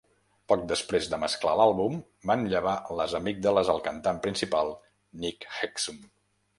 Poc 0.51 0.61
després 0.69 1.09
de 1.11 1.19
mesclar 1.23 1.53
l'àlbum, 1.59 1.99
van 2.31 2.47
llevar 2.55 2.75
les 3.03 3.15
amígdales 3.23 3.73
al 3.77 3.85
cantant 3.91 4.21
principal 4.27 4.77
Nick 5.27 5.51
Hexum. 5.71 6.07